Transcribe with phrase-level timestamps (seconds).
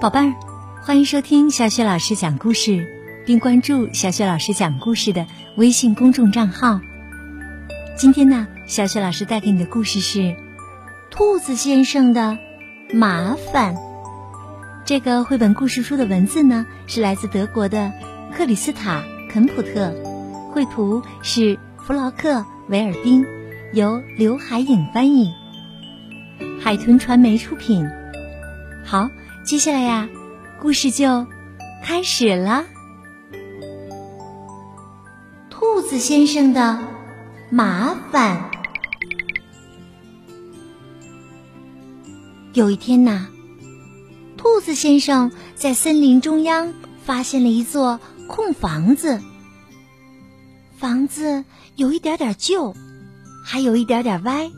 [0.00, 0.34] 宝贝儿，
[0.82, 2.86] 欢迎收听小雪老师讲故事，
[3.26, 5.26] 并关注小雪老师讲故事的
[5.58, 6.80] 微信公众账号。
[7.98, 10.20] 今天呢，小雪老师带给你的故事是
[11.10, 12.38] 《兔子先生的
[12.94, 13.74] 麻烦》。
[14.86, 17.92] 这个绘本故事书的文字呢，是来自德国的
[18.32, 19.92] 克里斯塔·肯普特，
[20.50, 22.36] 绘图是弗劳克·
[22.68, 23.26] 维尔丁，
[23.74, 25.30] 由刘海影翻译，
[26.58, 27.86] 海豚传媒出品。
[28.82, 29.10] 好。
[29.50, 30.08] 接下来呀，
[30.60, 31.26] 故事就
[31.82, 32.64] 开始了。
[35.50, 36.78] 兔子先生的
[37.50, 38.48] 麻烦。
[42.52, 43.26] 有一天呐，
[44.36, 46.72] 兔子先生在森林中央
[47.04, 47.98] 发现了一座
[48.28, 49.20] 空房子。
[50.78, 52.72] 房子有一点点旧，
[53.44, 54.48] 还有一点点歪，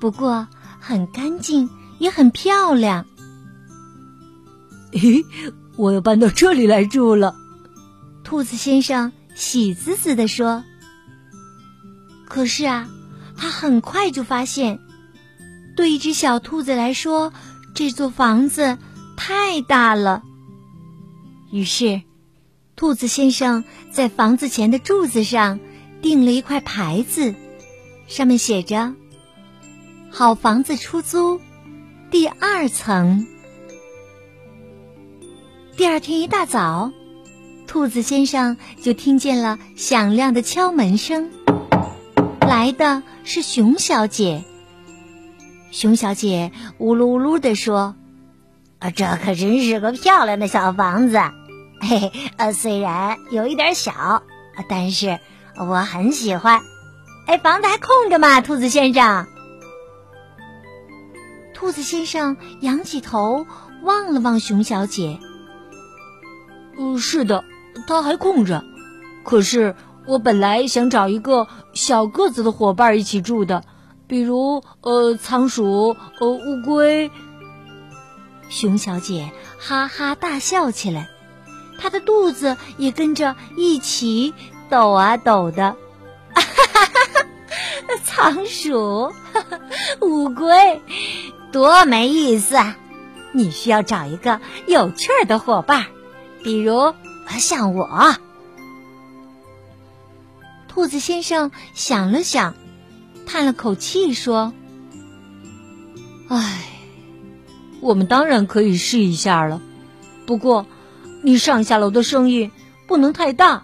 [0.00, 0.48] 不过
[0.80, 3.04] 很干净，也很漂亮。
[4.98, 5.24] 嘿，
[5.76, 7.36] 我要搬到这里来住了。
[8.22, 10.64] 兔子先生喜滋滋地说。
[12.26, 12.88] 可是啊，
[13.36, 14.80] 他很快就发现，
[15.76, 17.32] 对一只小兔子来说，
[17.74, 18.78] 这座房子
[19.16, 20.22] 太大了。
[21.52, 22.02] 于是，
[22.76, 25.60] 兔子先生在房子前的柱子上
[26.02, 27.34] 钉了一块牌子，
[28.08, 28.94] 上面写着
[30.10, 31.40] ：“好房子出租，
[32.10, 33.26] 第二层。”
[35.76, 36.92] 第二天一大早，
[37.66, 41.30] 兔子先生就听见了响亮的敲门声。
[42.40, 44.44] 来的是熊小姐。
[45.72, 47.96] 熊小姐呜噜呜噜地说
[48.78, 51.18] ：“啊，这可真是个漂亮的小房子，
[51.80, 54.22] 嘿 嘿，呃，虽然有一点小，
[54.68, 55.18] 但是
[55.56, 56.60] 我很喜欢。
[57.26, 59.26] 哎，房子还空着吗，兔子先生？”
[61.52, 63.44] 兔子先生仰起头
[63.82, 65.18] 望了望熊小姐。
[66.78, 67.44] 嗯，是的，
[67.86, 68.64] 它还空着。
[69.24, 69.74] 可是
[70.06, 73.64] 我本来想找一个小个子的伙伴一起住的，
[74.06, 77.10] 比如呃仓鼠、呃乌龟。
[78.50, 81.08] 熊小姐哈哈大笑起来，
[81.78, 84.34] 她的肚子也跟着一起
[84.68, 85.76] 抖啊抖的。
[86.34, 87.26] 哈哈哈！
[88.04, 89.12] 仓鼠、
[90.00, 90.82] 乌龟，
[91.50, 92.76] 多没意思啊！
[93.32, 95.86] 你需要找一个有趣儿的伙伴。
[96.44, 96.92] 比如
[97.38, 98.14] 像我，
[100.68, 102.54] 兔子先生想了想，
[103.26, 104.52] 叹了口气说
[106.28, 106.68] ：“唉，
[107.80, 109.62] 我们当然可以试一下了。
[110.26, 110.66] 不过，
[111.22, 112.50] 你上下楼的声音
[112.86, 113.62] 不能太大，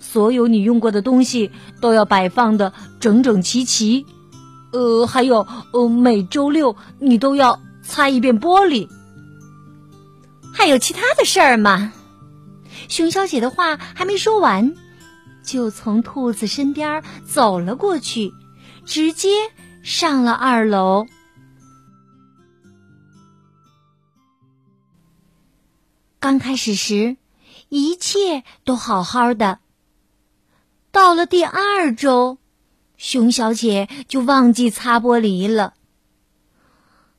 [0.00, 4.04] 所有你用过的东西都要摆放的整整齐齐。
[4.72, 8.88] 呃，还有，呃，每周六你都要擦一遍玻璃。
[10.52, 11.92] 还有其他的事儿吗？”
[12.90, 14.74] 熊小姐的话还没说完，
[15.44, 18.32] 就从兔子身边走了过去，
[18.84, 19.30] 直接
[19.84, 21.06] 上了二楼。
[26.18, 27.16] 刚开始时，
[27.68, 29.60] 一切都好好的。
[30.90, 32.38] 到了第二周，
[32.96, 35.74] 熊小姐就忘记擦玻璃了。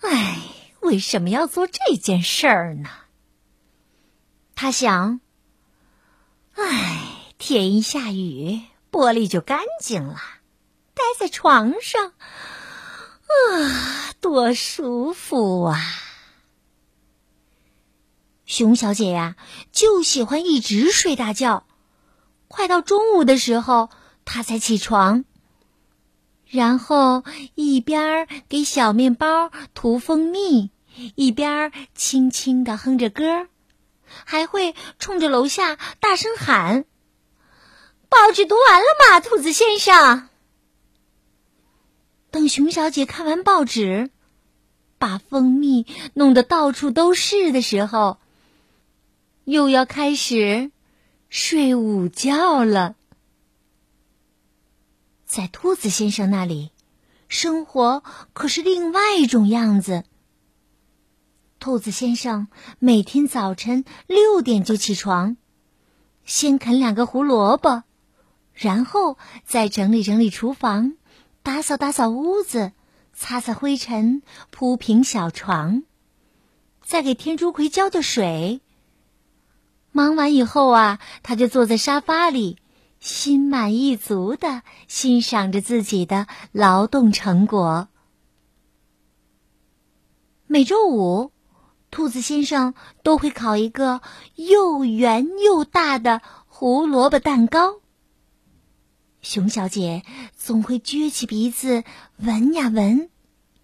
[0.00, 0.38] 唉，
[0.80, 2.88] 为什么要做这件事儿呢？
[4.54, 5.20] 她想。
[6.56, 10.16] 唉，天一下雨，玻璃就干净了。
[10.94, 12.12] 待在床上，
[13.52, 15.78] 啊，多舒服啊！
[18.46, 19.36] 熊小姐呀，
[19.70, 21.66] 就喜欢一直睡大觉。
[22.48, 23.90] 快到中午的时候，
[24.24, 25.26] 她才起床，
[26.46, 27.22] 然后
[27.54, 30.70] 一边给小面包涂蜂蜜，
[31.16, 33.48] 一边轻轻的哼着歌。
[34.24, 36.84] 还会冲着楼下大声喊
[38.08, 40.28] ：“报纸读完了吗，兔子先生？”
[42.30, 44.10] 等熊小姐看完报纸，
[44.98, 48.18] 把蜂蜜弄得到处都是的时候，
[49.44, 50.70] 又要开始
[51.28, 52.94] 睡午觉了。
[55.24, 56.70] 在兔子先生那里，
[57.28, 58.02] 生活
[58.32, 60.04] 可是另外一种样子。
[61.66, 62.46] 兔子先生
[62.78, 65.36] 每天早晨六点就起床，
[66.24, 67.82] 先啃两个胡萝卜，
[68.54, 70.92] 然后再整理整理厨房，
[71.42, 72.70] 打扫打扫屋子，
[73.12, 75.82] 擦擦灰尘，铺平小床，
[76.82, 78.60] 再给天竺葵浇浇水。
[79.90, 82.58] 忙完以后啊，他就坐在沙发里，
[83.00, 87.88] 心满意足的欣赏着自己的劳动成果。
[90.46, 91.32] 每周五。
[91.96, 94.02] 兔子先生都会烤一个
[94.34, 97.80] 又圆又大的胡萝卜蛋糕。
[99.22, 100.02] 熊小姐
[100.36, 101.84] 总会撅起鼻子
[102.18, 103.08] 闻呀闻，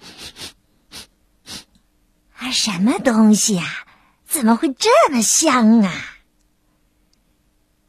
[2.38, 3.84] 啊，什么东西呀？
[4.26, 5.92] 怎么会这么香啊？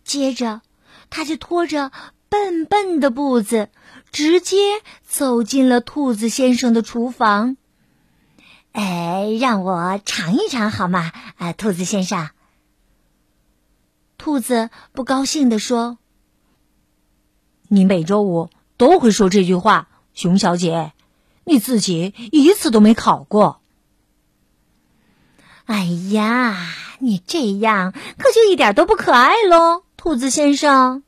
[0.04, 0.64] 接着，
[1.10, 1.94] 他就拖着
[2.28, 3.70] 笨笨的步子，
[4.12, 4.58] 直接
[5.02, 7.56] 走进了兔子先生的厨房。
[8.76, 11.14] 哎，让我尝一尝好吗？
[11.38, 12.30] 啊，兔子先生。
[14.18, 15.98] 兔子不高兴地说
[17.70, 20.92] ：“你每周五都会说这句话，熊小姐，
[21.46, 23.62] 你自己一次都没考过。”
[25.64, 26.68] 哎呀，
[27.00, 31.02] 你这样可就一点都不可爱喽，兔子先生。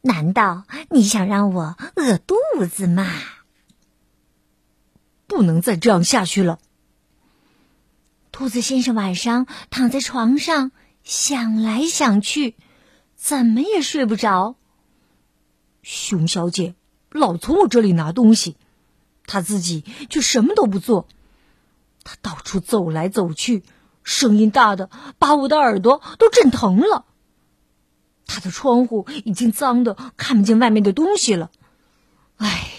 [0.00, 2.34] 难道你想让我饿肚
[2.68, 3.06] 子吗？
[5.28, 6.58] 不能再这样下去了。
[8.32, 10.72] 兔子先生晚上躺在床上
[11.04, 12.56] 想来想去，
[13.14, 14.56] 怎么也睡不着。
[15.82, 16.74] 熊小姐
[17.10, 18.56] 老从我这里拿东西，
[19.26, 21.06] 她自己却什么都不做。
[22.04, 23.62] 他到处走来走去，
[24.02, 27.04] 声音大的把我的耳朵都震疼了。
[28.26, 31.50] 他的窗户已经脏的看不见外面的东西了。
[32.38, 32.72] 唉，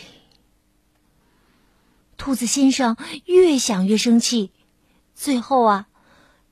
[2.17, 4.51] 兔子先生越想越生气，
[5.15, 5.87] 最后啊，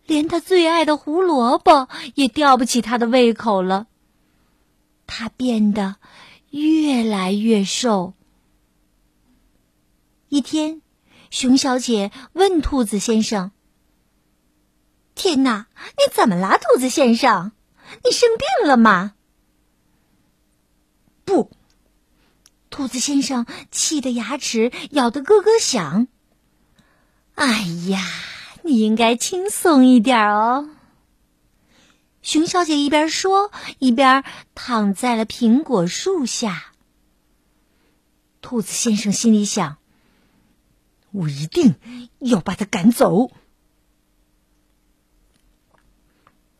[0.06, 3.88] 连他最爱的胡萝卜也吊不起他的胃口了。
[5.08, 5.96] 他变得
[6.50, 8.14] 越来越瘦。
[10.30, 10.82] 一天。
[11.32, 13.54] 熊小姐问兔子先生
[15.16, 17.54] ：“天哪，你怎么了，兔子先生？
[18.04, 19.14] 你生病了吗？”
[21.24, 21.50] 不，
[22.70, 26.10] 兔子先生气得牙齿咬得咯咯响。
[27.36, 28.06] 哎呀，
[28.64, 30.70] 你应该轻松一点哦。
[32.22, 34.24] 熊小姐一边说，一边
[34.54, 36.72] 躺在了苹果树下。
[38.42, 39.78] 兔子先生心里想。
[41.12, 41.76] 我一定
[42.20, 43.32] 要把他赶走。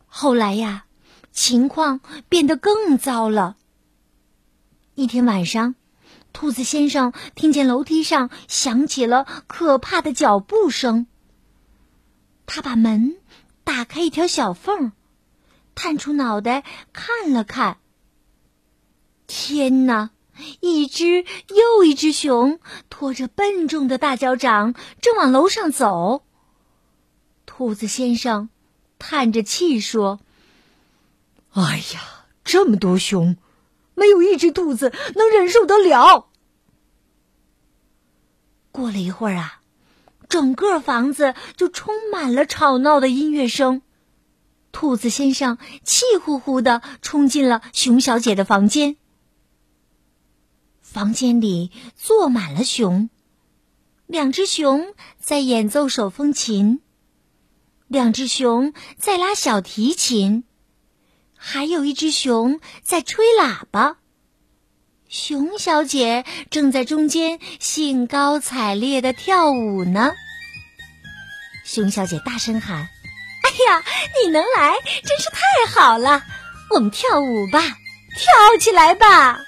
[0.08, 0.86] 后来呀，
[1.32, 3.56] 情况变得更糟了。
[4.94, 5.76] 一天晚上，
[6.34, 11.08] 兔子先生听见楼梯上响起了可怕的脚步声。
[12.54, 13.16] 他把门
[13.64, 14.92] 打开一条小缝，
[15.74, 17.78] 探出脑袋看了看。
[19.26, 20.10] 天哪！
[20.60, 22.60] 一只又一只熊
[22.90, 26.26] 拖着笨重的大脚掌，正往楼上走。
[27.46, 28.50] 兔子先生
[29.00, 30.20] 叹着气说
[31.56, 33.38] ：“哎呀，这么多熊，
[33.96, 36.28] 没有一只兔子能忍受得了。”
[38.74, 39.61] 过了一会儿啊，
[40.32, 43.82] 整个房子就充满了吵闹的音乐声。
[44.72, 48.96] 兔子先生气呼呼的冲进了熊小姐的房间。
[50.82, 53.10] 房间里坐满了熊，
[54.08, 56.80] 两只熊在演奏手风琴，
[57.90, 60.46] 两只熊在拉小提琴，
[61.36, 63.98] 还有一只熊在吹喇叭。
[65.10, 70.14] 熊小姐正在中间兴高采烈的跳舞呢。
[71.74, 72.90] 熊小姐大声喊
[73.44, 73.82] ：“哎呀，
[74.22, 74.74] 你能来
[75.06, 75.40] 真是太
[75.74, 76.22] 好了！
[76.70, 79.40] 我们跳舞吧，跳起来吧！”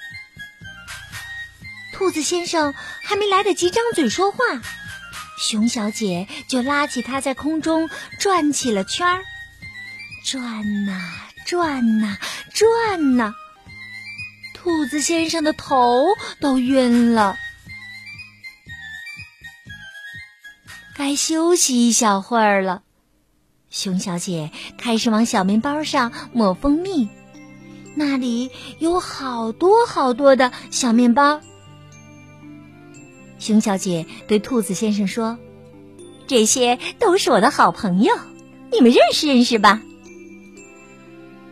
[1.92, 4.38] 兔子先生还没来得及张嘴说话，
[5.38, 9.22] 熊小姐就拉起他在空中转起了圈儿，
[10.24, 10.98] 转呐
[11.44, 12.16] 转呐
[12.54, 13.34] 转呐，
[14.54, 16.06] 兔子先生的头
[16.40, 17.36] 都晕了。
[20.96, 22.82] 该休息一小会儿了，
[23.68, 27.08] 熊小姐开始往小面包上抹蜂蜜，
[27.96, 31.40] 那里有好多好多的小面包。
[33.40, 35.36] 熊小姐对兔子先生说
[36.28, 38.14] ：“这些都是我的好朋友，
[38.70, 39.82] 你们认识认识吧。”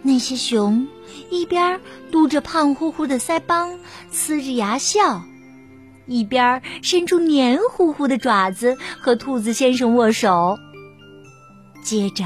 [0.02, 0.86] 那些熊
[1.30, 1.80] 一边
[2.12, 3.76] 嘟着胖乎乎的腮帮，
[4.12, 5.24] 呲着牙笑，
[6.06, 10.58] 一边伸出黏糊糊的爪子和兔子先生握手。
[11.84, 12.24] 接着，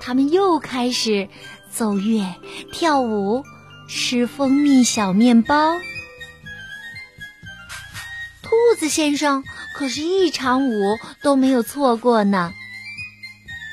[0.00, 1.28] 他们又开始
[1.70, 2.34] 奏乐、
[2.72, 3.44] 跳舞、
[3.88, 5.74] 吃蜂蜜小面包。
[8.42, 9.42] 兔子先生
[9.76, 12.52] 可是一场舞都没有错过呢。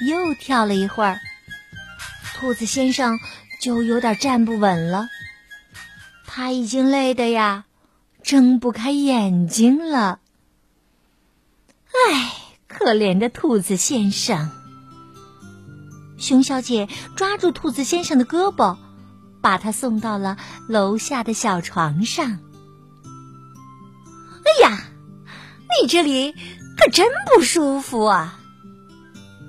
[0.08, 1.20] 又跳了一会儿，
[2.34, 3.20] 兔子先生
[3.62, 5.06] 就有点站不稳了。
[6.26, 7.66] 他已经累得呀，
[8.24, 10.20] 睁不开眼睛了。
[11.88, 12.32] 唉，
[12.68, 14.50] 可怜的兔子先生，
[16.18, 18.78] 熊小姐抓住兔子先生的胳膊，
[19.42, 20.38] 把他送到了
[20.68, 22.40] 楼下的小床上。
[24.46, 24.84] 哎呀，
[25.82, 26.32] 你这里
[26.78, 28.40] 可真不舒服啊！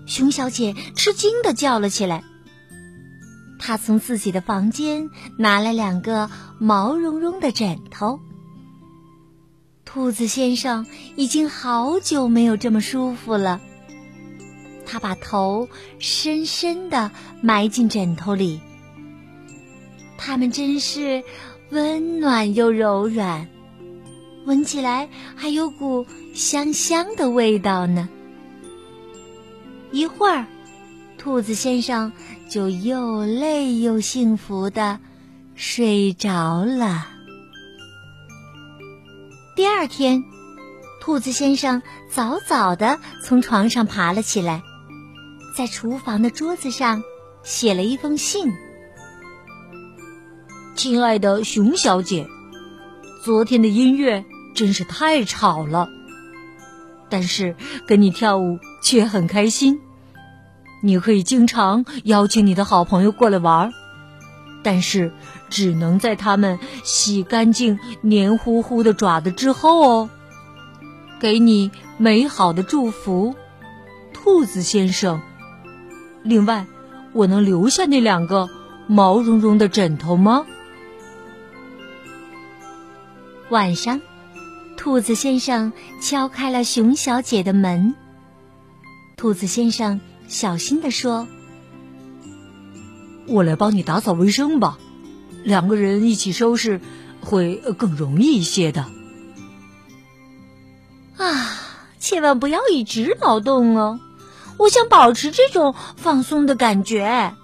[0.07, 2.25] 熊小姐吃惊的叫了起来。
[3.59, 8.19] 她从自己的房间拿了两个毛茸茸的枕头。
[9.93, 13.61] 兔子先生已经好久没有这么舒服了。
[14.87, 15.69] 他把头
[15.99, 17.11] 深深的
[17.43, 18.63] 埋进枕头里，
[20.17, 21.23] 它们真是
[21.69, 23.47] 温暖又柔软，
[24.47, 28.09] 闻起来还有股香香的味道呢。
[29.91, 30.47] 一会儿，
[31.19, 32.11] 兔子先生
[32.49, 34.99] 就又累又幸福的
[35.55, 37.12] 睡着了。
[39.63, 40.25] 第二天，
[41.01, 44.61] 兔子先生早早的从床上爬了起来，
[45.57, 47.05] 在厨房的桌子上
[47.45, 48.53] 写了一封信
[50.75, 52.27] ：“亲爱的熊小姐，
[53.23, 54.25] 昨天的音乐
[54.57, 55.87] 真是太吵了，
[57.09, 57.55] 但是
[57.87, 59.79] 跟你跳舞却很开心。
[60.83, 63.73] 你可以经常邀请你的好朋友过来玩，
[64.63, 65.13] 但是……”
[65.53, 70.11] 只能在它们洗干净黏糊糊的爪子之后哦。
[71.21, 73.35] 给你美好的祝福，
[74.15, 75.21] 兔子先生。
[76.23, 76.67] 另外，
[77.13, 78.49] 我能留下那两个
[78.87, 80.47] 毛茸茸的枕头吗？
[83.51, 84.01] 晚上，
[84.79, 87.95] 兔子先生敲开了熊小姐的门。
[89.19, 91.29] 兔子先生小心地说
[93.33, 94.79] ：“我来帮你打扫卫生吧。”
[95.45, 96.81] 两个人一起收拾
[97.21, 98.87] 会更容易一些的。
[101.17, 101.59] 啊，
[101.99, 103.99] 千万不要一直劳动哦！
[104.59, 107.35] 我想保持这种放松的感觉。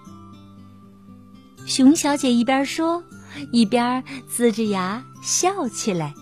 [1.66, 3.02] 熊小姐一边说，
[3.50, 6.14] 一边呲着牙笑起来。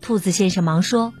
[0.00, 1.12] 兔子先生忙说：“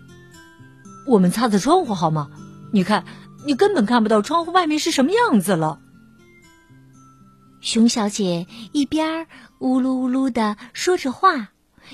[1.06, 2.30] 我们擦擦窗户好吗？
[2.72, 3.04] 你看，
[3.44, 5.80] 你根本看不到窗户外面是什么样子了。”
[7.60, 9.26] 熊小姐一边
[9.58, 11.48] 呜噜呜噜的说着话，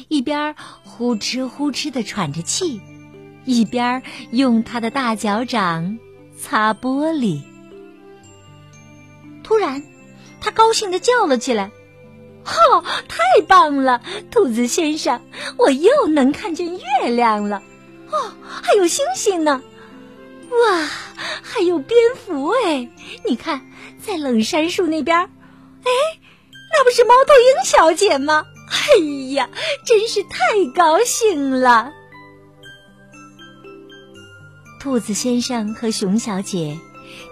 [0.09, 0.55] 一边
[0.85, 2.81] 呼哧呼哧的喘着气，
[3.45, 5.99] 一边用她的大脚掌
[6.39, 7.43] 擦玻璃。
[9.43, 9.83] 突然，
[10.41, 11.73] 她高兴的叫了起来
[12.47, 13.19] ：“哦，太
[13.49, 15.21] 棒了，兔子先生，
[15.59, 17.61] 我又能看见月亮了！
[18.13, 18.33] 哦，
[18.63, 19.61] 还有星星呢！
[20.49, 20.89] 哇，
[21.43, 22.89] 还有蝙蝠哎！
[23.27, 23.67] 你看，
[24.01, 25.29] 在冷杉树那边。”
[25.87, 26.19] 哎，
[26.73, 28.45] 那不是猫头鹰小姐吗？
[28.69, 28.99] 哎
[29.33, 29.49] 呀，
[29.85, 30.39] 真是太
[30.75, 31.93] 高兴了！
[34.81, 36.77] 兔子先生和熊小姐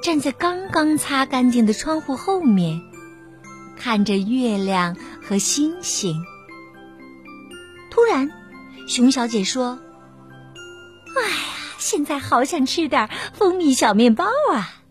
[0.02, 2.80] 站在刚刚擦干净的窗户后面，
[3.76, 6.24] 看着月亮和星星。
[7.90, 8.30] 突然，
[8.88, 9.78] 熊小姐说
[11.16, 11.36] ：“哎呀，
[11.78, 14.82] 现在好想吃点蜂蜜小面包啊！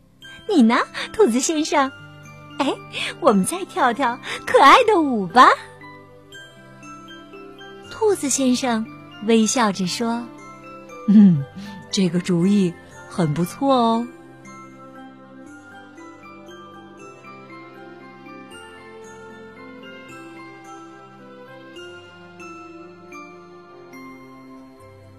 [0.48, 0.80] 你呢，
[1.14, 1.92] 兔子先生？”
[2.60, 2.74] 哎，
[3.20, 5.50] 我们再跳跳可爱的舞吧。
[7.92, 8.86] 兔子先生
[9.26, 10.26] 微笑着说
[11.08, 11.44] ：“嗯，
[11.92, 12.74] 这个主意
[13.10, 14.08] 很不错哦。”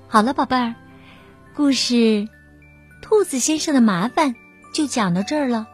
[0.08, 0.74] 好了，宝贝儿，
[1.56, 1.94] 故事
[3.02, 4.30] 《兔子先生的麻烦》
[4.72, 5.66] 就讲到这儿了。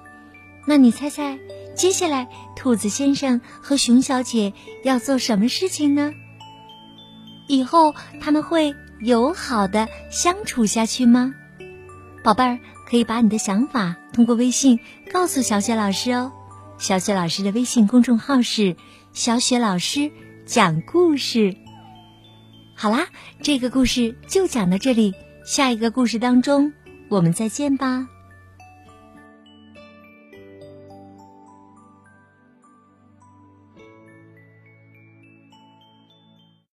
[0.66, 1.38] 那你猜猜？
[1.74, 4.52] 接下来，兔子先生和熊小姐
[4.84, 6.12] 要做什么事情呢？
[7.48, 11.34] 以后他们会友好的相处下去吗？
[12.22, 14.78] 宝贝儿，可以把你的想法通过微信
[15.10, 16.32] 告诉小雪老师哦。
[16.78, 18.76] 小雪老师的微信公众号是
[19.12, 20.10] “小雪老师
[20.44, 21.56] 讲故事”。
[22.76, 23.06] 好啦，
[23.42, 25.14] 这个故事就讲到这里，
[25.44, 26.72] 下一个故事当中
[27.08, 28.06] 我们再见吧。